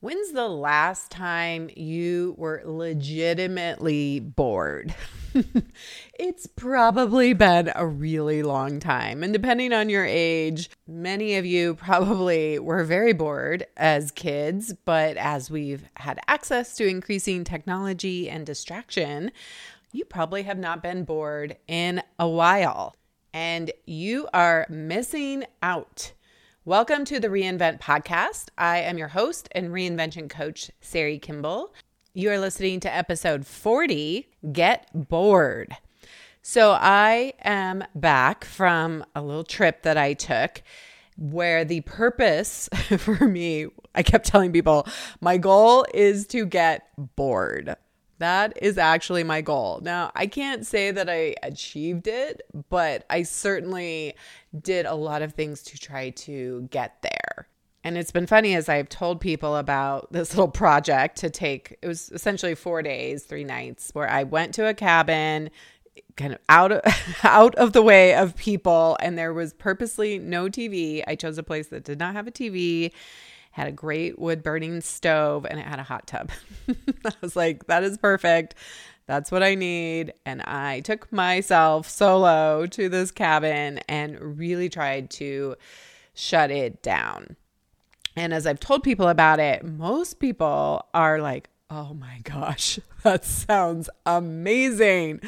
[0.00, 4.94] When's the last time you were legitimately bored?
[6.14, 9.24] it's probably been a really long time.
[9.24, 14.72] And depending on your age, many of you probably were very bored as kids.
[14.84, 19.32] But as we've had access to increasing technology and distraction,
[19.90, 22.94] you probably have not been bored in a while.
[23.34, 26.12] And you are missing out.
[26.68, 28.50] Welcome to the Reinvent Podcast.
[28.58, 31.68] I am your host and reinvention coach, Sari Kimbell.
[32.12, 35.74] You are listening to episode 40 Get Bored.
[36.42, 40.62] So, I am back from a little trip that I took
[41.16, 44.86] where the purpose for me, I kept telling people,
[45.22, 47.76] my goal is to get bored.
[48.18, 49.80] That is actually my goal.
[49.82, 54.14] Now, I can't say that I achieved it, but I certainly
[54.60, 57.48] did a lot of things to try to get there.
[57.84, 61.86] And it's been funny as I've told people about this little project to take, it
[61.86, 65.50] was essentially four days, three nights, where I went to a cabin,
[66.16, 66.82] kind of out of,
[67.22, 71.04] out of the way of people, and there was purposely no TV.
[71.06, 72.92] I chose a place that did not have a TV
[73.58, 76.30] had a great wood burning stove, and it had a hot tub.
[77.04, 78.54] I was like, that is perfect.
[79.06, 80.12] That's what I need.
[80.24, 85.56] And I took myself solo to this cabin and really tried to
[86.14, 87.36] shut it down.
[88.16, 93.24] And as I've told people about it, most people are like, oh my gosh, that
[93.24, 95.20] sounds amazing.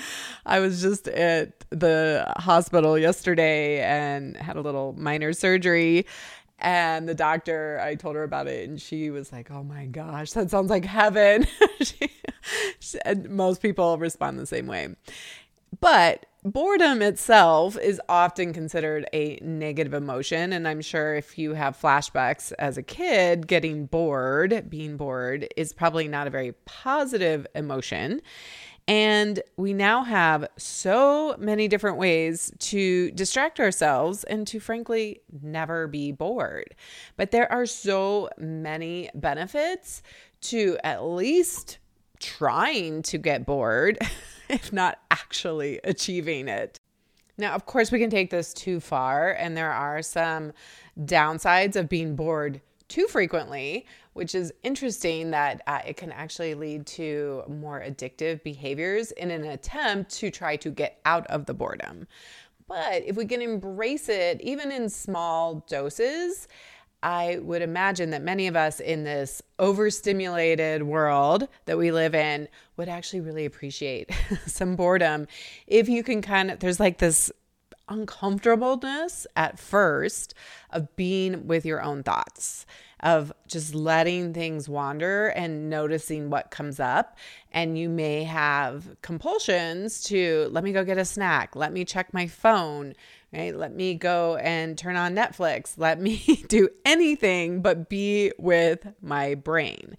[0.46, 6.06] I was just at the hospital yesterday and had a little minor surgery.
[6.60, 10.32] And the doctor, I told her about it, and she was like, "Oh my gosh,
[10.32, 11.46] that sounds like heaven."
[11.80, 12.10] she,
[13.04, 14.94] and most people respond the same way.
[15.80, 20.52] But boredom itself is often considered a negative emotion.
[20.52, 25.72] And I'm sure if you have flashbacks as a kid, getting bored, being bored, is
[25.72, 28.20] probably not a very positive emotion.
[28.90, 35.86] And we now have so many different ways to distract ourselves and to frankly never
[35.86, 36.74] be bored.
[37.16, 40.02] But there are so many benefits
[40.40, 41.78] to at least
[42.18, 43.96] trying to get bored,
[44.48, 46.76] if not actually achieving it.
[47.38, 50.52] Now, of course, we can take this too far, and there are some
[50.98, 56.86] downsides of being bored too frequently, which is interesting that uh, it can actually lead
[56.86, 62.06] to more addictive behaviors in an attempt to try to get out of the boredom.
[62.66, 66.46] But if we can embrace it, even in small doses,
[67.02, 72.46] I would imagine that many of us in this overstimulated world that we live in
[72.76, 74.10] would actually really appreciate
[74.46, 75.26] some boredom.
[75.66, 77.32] If you can kind of, there's like this
[77.88, 80.34] uncomfortableness at first
[80.70, 82.66] of being with your own thoughts,
[83.02, 87.16] of just letting things wander and noticing what comes up.
[87.52, 92.12] And you may have compulsions to let me go get a snack, let me check
[92.12, 92.94] my phone,
[93.32, 93.54] right?
[93.54, 99.34] Let me go and turn on Netflix, let me do anything but be with my
[99.34, 99.96] brain.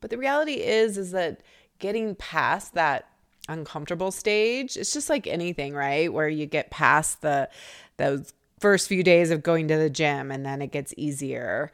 [0.00, 1.42] But the reality is, is that
[1.78, 3.08] getting past that
[3.48, 4.76] uncomfortable stage.
[4.76, 6.12] It's just like anything, right?
[6.12, 7.48] Where you get past the
[7.96, 11.72] those first few days of going to the gym and then it gets easier.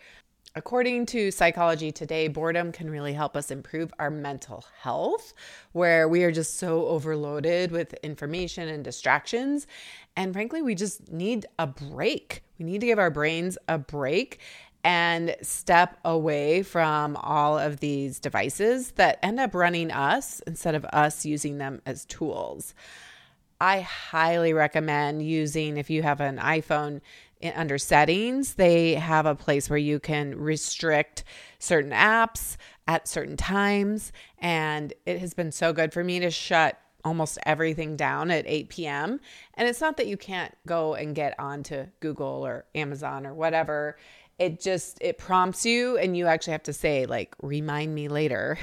[0.55, 5.33] According to Psychology Today, boredom can really help us improve our mental health,
[5.73, 9.67] where we are just so overloaded with information and distractions.
[10.15, 12.43] And frankly, we just need a break.
[12.59, 14.41] We need to give our brains a break
[14.85, 20.85] and step away from all of these devices that end up running us instead of
[20.87, 22.75] us using them as tools.
[23.59, 27.01] I highly recommend using, if you have an iPhone
[27.43, 31.25] under settings, they have a place where you can restrict
[31.59, 34.13] certain apps at certain times.
[34.39, 38.69] And it has been so good for me to shut almost everything down at 8
[38.69, 39.21] p.m.
[39.55, 43.97] And it's not that you can't go and get onto Google or Amazon or whatever
[44.39, 48.59] it just it prompts you and you actually have to say like remind me later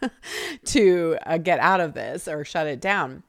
[0.64, 3.22] to uh, get out of this or shut it down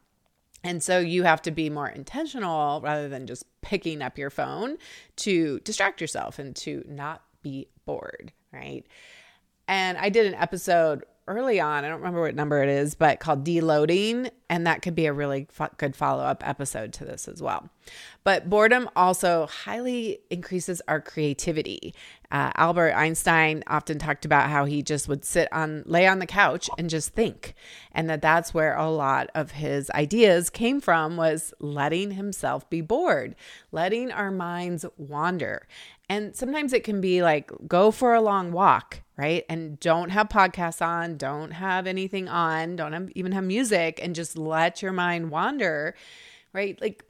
[0.63, 4.77] and so you have to be more intentional rather than just picking up your phone
[5.17, 8.85] to distract yourself and to not be bored right?
[9.67, 11.85] And i did an episode early on.
[11.85, 14.31] I don't remember what number it is, but called Deloading.
[14.49, 17.69] And that could be a really f- good follow up episode to this as well.
[18.23, 21.93] But boredom also highly increases our creativity.
[22.31, 26.25] Uh, Albert Einstein often talked about how he just would sit on, lay on the
[26.25, 27.53] couch and just think.
[27.91, 32.81] And that that's where a lot of his ideas came from was letting himself be
[32.81, 33.35] bored,
[33.71, 35.67] letting our minds wander.
[36.09, 39.45] And sometimes it can be like go for a long walk, right?
[39.47, 44.15] And don't have podcasts on, don't have anything on, don't have, even have music, and
[44.15, 45.95] just let your mind wander,
[46.51, 46.81] right?
[46.81, 47.05] Like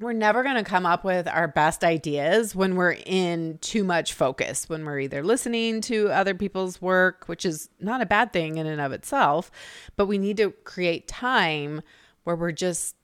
[0.00, 4.12] we're never going to come up with our best ideas when we're in too much
[4.12, 8.58] focus, when we're either listening to other people's work, which is not a bad thing
[8.58, 9.50] in and of itself,
[9.96, 11.82] but we need to create time
[12.22, 12.94] where we're just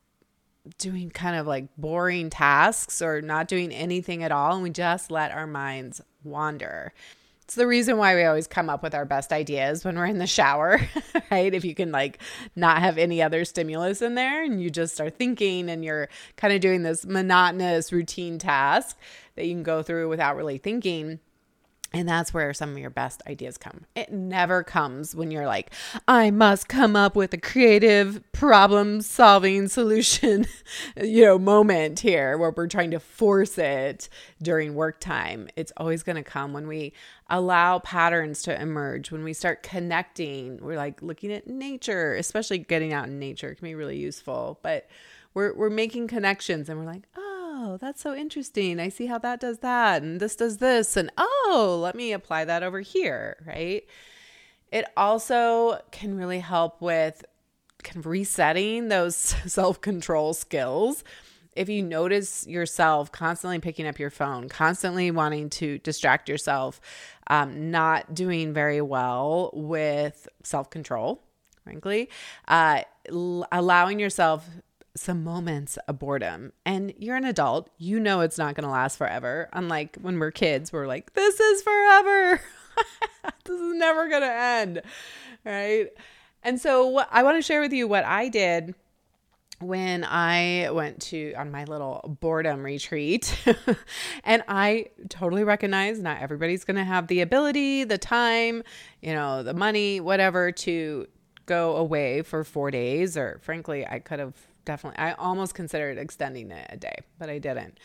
[0.78, 5.10] doing kind of like boring tasks or not doing anything at all and we just
[5.10, 6.92] let our minds wander.
[7.42, 10.18] It's the reason why we always come up with our best ideas when we're in
[10.18, 10.80] the shower,
[11.30, 11.52] right?
[11.52, 12.18] If you can like
[12.56, 16.54] not have any other stimulus in there and you just are thinking and you're kind
[16.54, 18.98] of doing this monotonous routine task
[19.36, 21.20] that you can go through without really thinking,
[21.94, 23.86] and that's where some of your best ideas come.
[23.94, 25.72] It never comes when you're like,
[26.06, 30.46] I must come up with a creative problem solving solution,
[31.02, 34.08] you know, moment here where we're trying to force it
[34.42, 35.48] during work time.
[35.56, 36.92] It's always going to come when we
[37.30, 40.58] allow patterns to emerge, when we start connecting.
[40.60, 44.88] We're like looking at nature, especially getting out in nature can be really useful, but
[45.32, 47.23] we're, we're making connections and we're like, oh,
[47.64, 48.78] oh, that's so interesting.
[48.78, 52.44] I see how that does that, and this does this, and oh, let me apply
[52.44, 53.84] that over here, right?
[54.70, 57.24] It also can really help with
[57.82, 59.16] kind of resetting those
[59.46, 61.04] self control skills.
[61.56, 66.80] If you notice yourself constantly picking up your phone, constantly wanting to distract yourself,
[67.28, 71.22] um, not doing very well with self control,
[71.62, 72.10] frankly,
[72.48, 74.44] uh, l- allowing yourself
[74.96, 76.52] some moments of boredom.
[76.64, 79.48] And you're an adult, you know it's not going to last forever.
[79.52, 82.40] Unlike when we're kids, we're like, this is forever.
[83.44, 84.82] this is never going to end.
[85.44, 85.88] Right.
[86.42, 88.74] And so, I want to share with you what I did
[89.60, 93.36] when I went to on my little boredom retreat.
[94.24, 98.62] and I totally recognize not everybody's going to have the ability, the time,
[99.00, 101.06] you know, the money, whatever to
[101.46, 104.98] go away for 4 days or frankly, I could have definitely.
[104.98, 107.78] I almost considered extending it a day, but I didn't.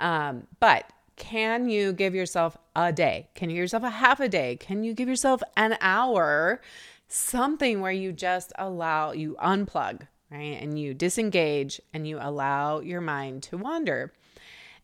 [0.00, 3.28] Um, but can you give yourself a day?
[3.34, 4.56] Can you give yourself a half a day?
[4.56, 6.60] Can you give yourself an hour?
[7.08, 10.58] Something where you just allow, you unplug, right?
[10.60, 14.12] And you disengage and you allow your mind to wander.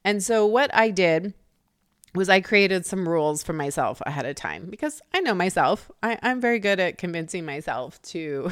[0.05, 1.35] And so, what I did
[2.15, 5.91] was I created some rules for myself ahead of time because I know myself.
[6.03, 8.51] I, am very good at convincing myself to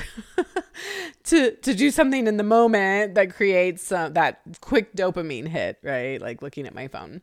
[1.25, 6.21] to to do something in the moment that creates uh, that quick dopamine hit, right?
[6.21, 7.21] Like looking at my phone.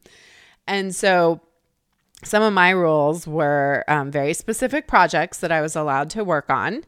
[0.67, 1.41] And so
[2.23, 6.49] some of my rules were um, very specific projects that I was allowed to work
[6.49, 6.83] on.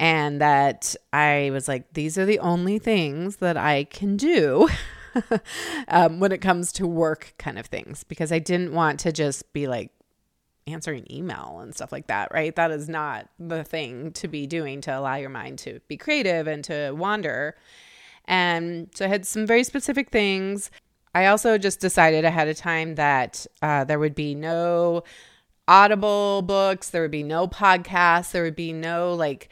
[0.00, 4.68] And that I was like, these are the only things that I can do
[5.88, 9.52] um, when it comes to work kind of things because I didn't want to just
[9.52, 9.90] be like
[10.66, 12.54] answering email and stuff like that, right?
[12.54, 16.46] That is not the thing to be doing to allow your mind to be creative
[16.46, 17.56] and to wander.
[18.26, 20.70] And so I had some very specific things.
[21.14, 25.04] I also just decided ahead of time that uh, there would be no
[25.66, 29.48] audible books, there would be no podcasts, there would be no like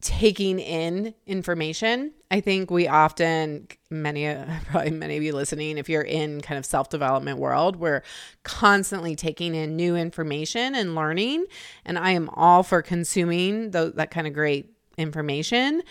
[0.00, 2.12] taking in information.
[2.30, 4.32] I think we often, many,
[4.66, 8.02] probably many of you listening, if you're in kind of self development world, we're
[8.44, 11.46] constantly taking in new information and learning.
[11.84, 15.82] And I am all for consuming th- that kind of great information.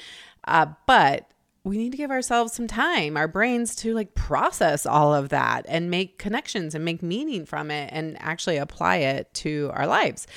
[0.45, 1.29] Uh, but
[1.65, 5.65] we need to give ourselves some time, our brains to like process all of that
[5.67, 10.27] and make connections and make meaning from it and actually apply it to our lives.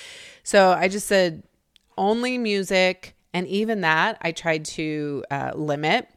[0.42, 1.44] So I just said
[1.96, 6.08] only music and even that, I tried to uh, limit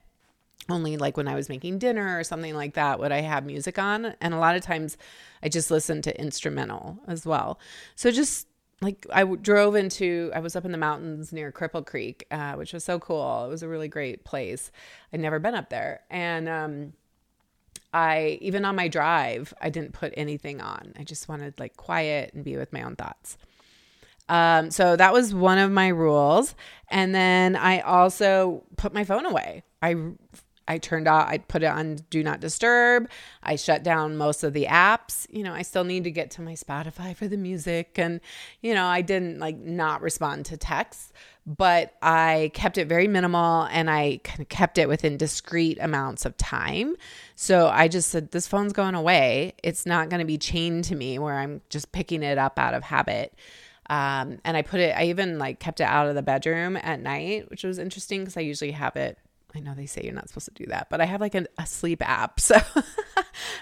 [0.69, 3.77] only like when I was making dinner or something like that would I have music
[3.77, 4.13] on.
[4.21, 4.97] And a lot of times
[5.41, 7.59] I just listened to instrumental as well.
[7.95, 8.47] So just
[8.81, 12.73] like I drove into, I was up in the mountains near Cripple Creek, uh, which
[12.73, 13.45] was so cool.
[13.45, 14.71] It was a really great place.
[15.11, 16.01] I'd never been up there.
[16.09, 16.93] And, um,
[17.93, 20.93] I even on my drive, I didn't put anything on.
[20.97, 23.37] I just wanted like quiet and be with my own thoughts.
[24.29, 26.55] Um, so that was one of my rules.
[26.89, 29.63] And then I also put my phone away.
[29.81, 29.95] I
[30.67, 33.09] I turned off, I put it on do not disturb.
[33.41, 35.27] I shut down most of the apps.
[35.29, 37.99] You know, I still need to get to my Spotify for the music.
[37.99, 38.21] And,
[38.61, 41.11] you know, I didn't like not respond to texts,
[41.45, 46.95] but I kept it very minimal and I kept it within discrete amounts of time.
[47.35, 49.55] So I just said, this phone's going away.
[49.63, 52.73] It's not going to be chained to me where I'm just picking it up out
[52.73, 53.33] of habit.
[53.89, 57.01] Um, and I put it, I even like kept it out of the bedroom at
[57.01, 59.17] night, which was interesting because I usually have it
[59.55, 61.45] I know they say you're not supposed to do that, but I have like a,
[61.57, 62.39] a sleep app.
[62.53, 62.55] So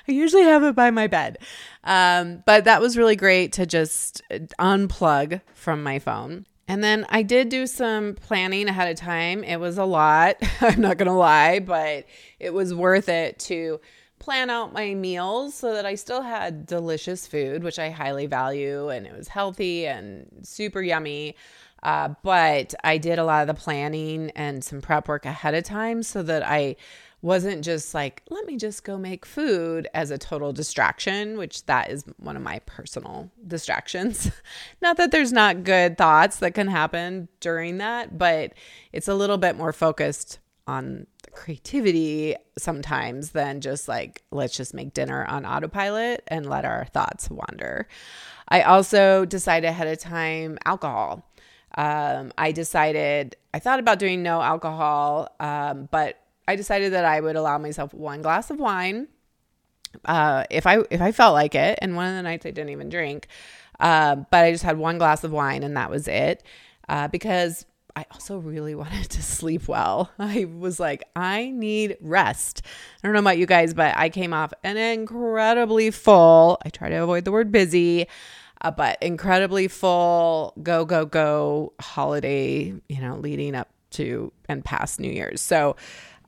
[0.08, 1.38] I usually have it by my bed.
[1.84, 4.22] Um, but that was really great to just
[4.60, 6.46] unplug from my phone.
[6.68, 9.44] And then I did do some planning ahead of time.
[9.44, 12.06] It was a lot, I'm not going to lie, but
[12.40, 13.80] it was worth it to
[14.22, 18.90] plan out my meals so that I still had delicious food, which I highly value,
[18.90, 21.36] and it was healthy and super yummy.
[21.82, 25.64] Uh, but I did a lot of the planning and some prep work ahead of
[25.64, 26.76] time so that I
[27.24, 31.90] wasn't just like, let me just go make food as a total distraction, which that
[31.90, 34.32] is one of my personal distractions.
[34.82, 38.54] not that there's not good thoughts that can happen during that, but
[38.92, 40.38] it's a little bit more focused
[40.72, 46.86] on creativity sometimes than just like, let's just make dinner on autopilot and let our
[46.86, 47.88] thoughts wander.
[48.48, 51.28] I also decide ahead of time alcohol.
[51.76, 57.20] Um, I decided, I thought about doing no alcohol, um, but I decided that I
[57.22, 59.08] would allow myself one glass of wine
[60.06, 61.80] uh, if I if I felt like it.
[61.82, 63.28] And one of the nights I didn't even drink,
[63.80, 66.44] uh, but I just had one glass of wine and that was it.
[66.90, 70.12] Uh, because I also really wanted to sleep well.
[70.20, 72.62] I was like, I need rest.
[73.04, 76.60] I don't know about you guys, but I came off an incredibly full.
[76.66, 78.08] I try to avoid the word busy.
[78.64, 85.00] Uh, but incredibly full go go go holiday you know leading up to and past
[85.00, 85.76] new year's so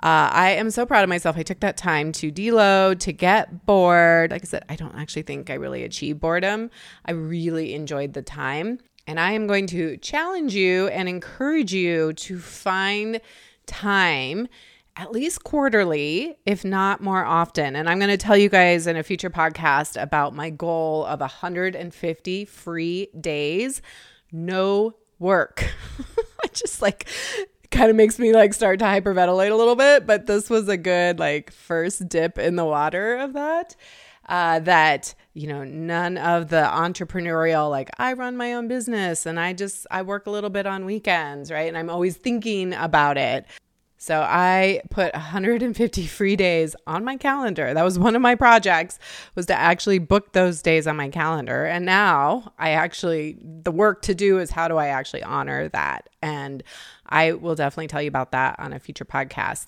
[0.03, 1.37] uh, I am so proud of myself.
[1.37, 4.31] I took that time to deload, to get bored.
[4.31, 6.71] Like I said, I don't actually think I really achieved boredom.
[7.05, 8.79] I really enjoyed the time.
[9.05, 13.19] And I am going to challenge you and encourage you to find
[13.65, 14.47] time
[14.95, 17.75] at least quarterly, if not more often.
[17.75, 21.19] And I'm going to tell you guys in a future podcast about my goal of
[21.19, 23.81] 150 free days,
[24.31, 25.69] no work.
[26.43, 27.07] I just like
[27.71, 30.77] kind of makes me like start to hyperventilate a little bit, but this was a
[30.77, 33.75] good like first dip in the water of that
[34.29, 39.39] uh, that you know none of the entrepreneurial like i run my own business and
[39.39, 43.17] i just i work a little bit on weekends right and i'm always thinking about
[43.17, 43.45] it
[44.03, 47.73] so I put 150 free days on my calendar.
[47.73, 48.99] That was one of my projects
[49.33, 51.63] was to actually book those days on my calendar.
[51.63, 56.09] And now I actually the work to do is how do I actually honor that?
[56.21, 56.63] And
[57.07, 59.67] I will definitely tell you about that on a future podcast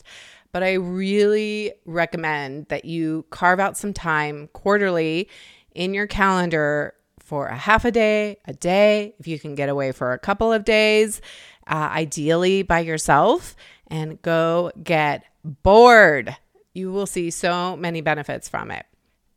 [0.55, 5.27] but I really recommend that you carve out some time quarterly
[5.74, 9.91] in your calendar for a half a day, a day, if you can get away
[9.91, 11.19] for a couple of days,
[11.67, 13.53] uh, ideally by yourself,
[13.88, 16.38] and go get bored.
[16.74, 18.85] You will see so many benefits from it.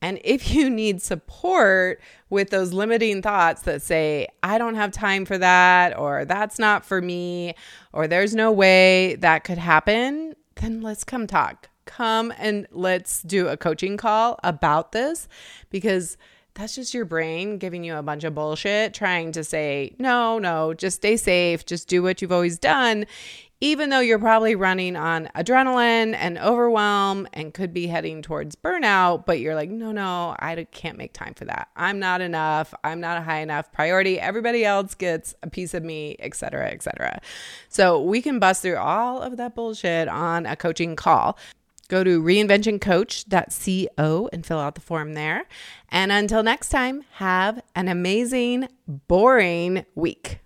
[0.00, 5.24] And if you need support with those limiting thoughts that say, I don't have time
[5.24, 7.56] for that, or that's not for me,
[7.92, 11.68] or there's no way that could happen, then let's come talk.
[11.86, 15.26] Come and let's do a coaching call about this
[15.70, 16.16] because
[16.54, 20.74] that's just your brain giving you a bunch of bullshit, trying to say, no, no,
[20.74, 23.06] just stay safe, just do what you've always done,
[23.60, 29.26] even though you're probably running on adrenaline and overwhelm and could be heading towards burnout,
[29.26, 31.66] but you're like, no, no, I can't make time for that.
[31.74, 32.72] I'm not enough.
[32.84, 34.20] I'm not a high enough priority.
[34.20, 37.20] Everybody else gets a piece of me, etc., etc.
[37.68, 41.36] So we can bust through all of that bullshit on a coaching call.
[41.88, 45.46] Go to reinventioncoach.co and fill out the form there.
[45.88, 50.40] And until next time, have an amazing, boring week.